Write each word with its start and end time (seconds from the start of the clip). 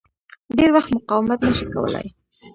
ډېر 0.57 0.69
وخت 0.75 0.89
مقاومت 0.97 1.39
نه 1.47 1.53
شي 1.57 1.65
کولای. 1.73 2.07